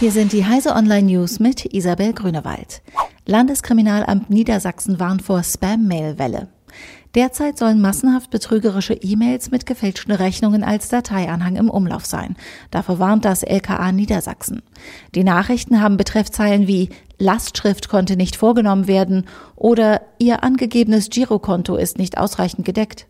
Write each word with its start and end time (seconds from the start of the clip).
Hier 0.00 0.12
sind 0.12 0.32
die 0.32 0.46
Heise 0.46 0.74
Online 0.76 1.12
News 1.12 1.40
mit 1.40 1.74
Isabel 1.74 2.14
Grünewald. 2.14 2.80
Landeskriminalamt 3.26 4.30
Niedersachsen 4.30 4.98
warnt 4.98 5.20
vor 5.20 5.42
Spam-Mail-Welle. 5.42 6.48
Derzeit 7.14 7.58
sollen 7.58 7.82
massenhaft 7.82 8.30
betrügerische 8.30 8.94
E-Mails 8.94 9.50
mit 9.50 9.66
gefälschten 9.66 10.12
Rechnungen 10.12 10.64
als 10.64 10.88
Dateianhang 10.88 11.56
im 11.56 11.68
Umlauf 11.68 12.06
sein. 12.06 12.38
Dafür 12.70 12.98
warnt 12.98 13.26
das 13.26 13.42
LKA 13.42 13.92
Niedersachsen. 13.92 14.62
Die 15.14 15.22
Nachrichten 15.22 15.82
haben 15.82 15.98
Betreffzeilen 15.98 16.66
wie 16.66 16.88
Lastschrift 17.18 17.90
konnte 17.90 18.16
nicht 18.16 18.36
vorgenommen 18.36 18.86
werden 18.88 19.26
oder 19.54 20.00
Ihr 20.18 20.42
angegebenes 20.42 21.10
Girokonto 21.10 21.76
ist 21.76 21.98
nicht 21.98 22.16
ausreichend 22.16 22.64
gedeckt. 22.64 23.06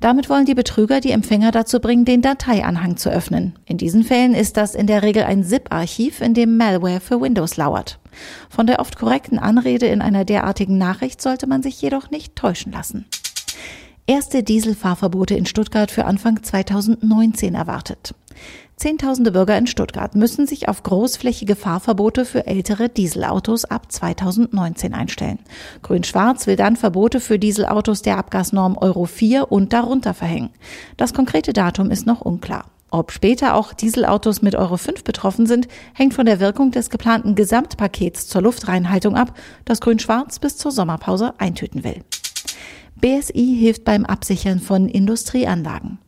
Damit 0.00 0.28
wollen 0.28 0.44
die 0.44 0.54
Betrüger 0.54 1.00
die 1.00 1.10
Empfänger 1.10 1.50
dazu 1.50 1.80
bringen, 1.80 2.04
den 2.04 2.22
Dateianhang 2.22 2.96
zu 2.96 3.10
öffnen. 3.10 3.58
In 3.64 3.78
diesen 3.78 4.04
Fällen 4.04 4.34
ist 4.34 4.56
das 4.56 4.74
in 4.74 4.86
der 4.86 5.02
Regel 5.02 5.24
ein 5.24 5.44
ZIP-Archiv, 5.44 6.20
in 6.20 6.34
dem 6.34 6.56
Malware 6.56 7.00
für 7.00 7.20
Windows 7.20 7.56
lauert. 7.56 7.98
Von 8.48 8.66
der 8.66 8.80
oft 8.80 8.98
korrekten 8.98 9.38
Anrede 9.38 9.86
in 9.86 10.00
einer 10.00 10.24
derartigen 10.24 10.78
Nachricht 10.78 11.20
sollte 11.22 11.46
man 11.46 11.62
sich 11.62 11.80
jedoch 11.80 12.10
nicht 12.10 12.36
täuschen 12.36 12.72
lassen. 12.72 13.06
Erste 14.06 14.42
Dieselfahrverbote 14.42 15.34
in 15.34 15.44
Stuttgart 15.44 15.90
für 15.90 16.06
Anfang 16.06 16.42
2019 16.42 17.54
erwartet. 17.54 18.14
Zehntausende 18.78 19.32
Bürger 19.32 19.58
in 19.58 19.66
Stuttgart 19.66 20.14
müssen 20.14 20.46
sich 20.46 20.68
auf 20.68 20.84
großflächige 20.84 21.56
Fahrverbote 21.56 22.24
für 22.24 22.46
ältere 22.46 22.88
Dieselautos 22.88 23.64
ab 23.64 23.90
2019 23.90 24.94
einstellen. 24.94 25.40
Grün-Schwarz 25.82 26.46
will 26.46 26.54
dann 26.54 26.76
Verbote 26.76 27.18
für 27.18 27.40
Dieselautos 27.40 28.02
der 28.02 28.18
Abgasnorm 28.18 28.76
Euro 28.76 29.06
4 29.06 29.50
und 29.50 29.72
darunter 29.72 30.14
verhängen. 30.14 30.50
Das 30.96 31.12
konkrete 31.12 31.52
Datum 31.52 31.90
ist 31.90 32.06
noch 32.06 32.20
unklar. 32.20 32.66
Ob 32.92 33.10
später 33.10 33.56
auch 33.56 33.72
Dieselautos 33.72 34.42
mit 34.42 34.54
Euro 34.54 34.76
5 34.76 35.02
betroffen 35.02 35.46
sind, 35.46 35.66
hängt 35.92 36.14
von 36.14 36.26
der 36.26 36.38
Wirkung 36.38 36.70
des 36.70 36.88
geplanten 36.88 37.34
Gesamtpakets 37.34 38.28
zur 38.28 38.42
Luftreinhaltung 38.42 39.16
ab, 39.16 39.36
das 39.64 39.80
Grün-Schwarz 39.80 40.38
bis 40.38 40.56
zur 40.56 40.70
Sommerpause 40.70 41.34
eintüten 41.38 41.82
will. 41.82 42.04
BSI 43.00 43.56
hilft 43.58 43.82
beim 43.82 44.06
Absichern 44.06 44.60
von 44.60 44.88
Industrieanlagen. 44.88 45.98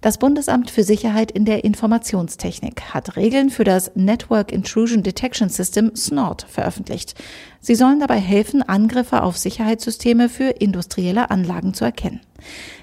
Das 0.00 0.18
Bundesamt 0.18 0.70
für 0.70 0.82
Sicherheit 0.82 1.30
in 1.30 1.44
der 1.44 1.64
Informationstechnik 1.64 2.94
hat 2.94 3.16
Regeln 3.16 3.50
für 3.50 3.64
das 3.64 3.92
Network 3.94 4.50
Intrusion 4.50 5.02
Detection 5.02 5.48
System 5.48 5.94
SNORD 5.94 6.46
veröffentlicht. 6.48 7.14
Sie 7.60 7.74
sollen 7.74 8.00
dabei 8.00 8.18
helfen, 8.18 8.62
Angriffe 8.62 9.22
auf 9.22 9.38
Sicherheitssysteme 9.38 10.28
für 10.28 10.50
industrielle 10.50 11.30
Anlagen 11.30 11.74
zu 11.74 11.84
erkennen. 11.84 12.20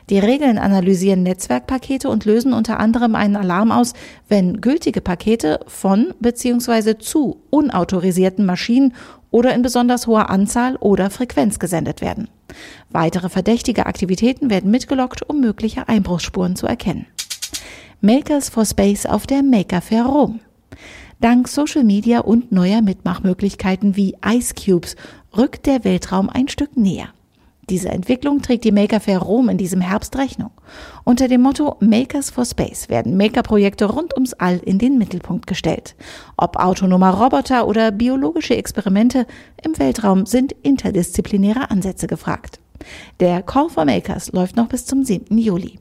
Die 0.09 0.19
Regeln 0.19 0.57
analysieren 0.57 1.23
Netzwerkpakete 1.23 2.09
und 2.09 2.25
lösen 2.25 2.53
unter 2.53 2.79
anderem 2.79 3.15
einen 3.15 3.35
Alarm 3.35 3.71
aus, 3.71 3.93
wenn 4.27 4.59
gültige 4.61 5.01
Pakete 5.01 5.59
von 5.67 6.13
bzw. 6.19 6.97
zu 6.97 7.41
unautorisierten 7.51 8.45
Maschinen 8.45 8.93
oder 9.31 9.53
in 9.53 9.61
besonders 9.61 10.07
hoher 10.07 10.29
Anzahl 10.29 10.75
oder 10.77 11.09
Frequenz 11.09 11.59
gesendet 11.59 12.01
werden. 12.01 12.27
Weitere 12.89 13.29
verdächtige 13.29 13.85
Aktivitäten 13.85 14.49
werden 14.49 14.71
mitgelockt, 14.71 15.29
um 15.29 15.39
mögliche 15.39 15.87
Einbruchsspuren 15.87 16.55
zu 16.55 16.65
erkennen. 16.65 17.05
Makers 18.01 18.49
for 18.49 18.65
Space 18.65 19.05
auf 19.05 19.27
der 19.27 19.43
Maker 19.43 19.81
Fair 19.81 20.05
Rom. 20.05 20.39
Dank 21.21 21.49
Social 21.49 21.83
Media 21.83 22.21
und 22.21 22.51
neuer 22.51 22.81
Mitmachmöglichkeiten 22.81 23.97
wie 23.97 24.15
Ice 24.25 24.53
Cubes 24.55 24.95
rückt 25.35 25.65
der 25.65 25.83
Weltraum 25.83 26.29
ein 26.29 26.47
Stück 26.47 26.77
näher. 26.77 27.09
Diese 27.69 27.89
Entwicklung 27.89 28.41
trägt 28.41 28.63
die 28.63 28.71
Maker 28.71 28.99
Fair 28.99 29.19
Rom 29.19 29.47
in 29.47 29.57
diesem 29.57 29.79
Herbst 29.79 30.17
Rechnung. 30.17 30.49
Unter 31.03 31.27
dem 31.27 31.41
Motto 31.41 31.75
Makers 31.79 32.31
for 32.31 32.43
Space 32.45 32.89
werden 32.89 33.15
Maker-Projekte 33.15 33.85
rund 33.85 34.15
ums 34.15 34.33
All 34.33 34.57
in 34.57 34.79
den 34.79 34.97
Mittelpunkt 34.97 35.45
gestellt. 35.45 35.95
Ob 36.35 36.57
autonomer 36.57 37.11
Roboter 37.11 37.67
oder 37.67 37.91
biologische 37.91 38.55
Experimente 38.55 39.27
im 39.63 39.77
Weltraum 39.77 40.25
sind 40.25 40.53
interdisziplinäre 40.63 41.69
Ansätze 41.69 42.07
gefragt. 42.07 42.59
Der 43.19 43.43
Call 43.43 43.69
for 43.69 43.85
Makers 43.85 44.31
läuft 44.31 44.55
noch 44.55 44.67
bis 44.67 44.85
zum 44.85 45.03
7. 45.03 45.37
Juli. 45.37 45.79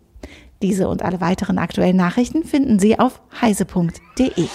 Diese 0.60 0.88
und 0.88 1.02
alle 1.02 1.20
weiteren 1.20 1.58
aktuellen 1.58 1.96
Nachrichten 1.96 2.44
finden 2.44 2.78
Sie 2.78 2.98
auf 2.98 3.22
heise.de. 3.40 4.48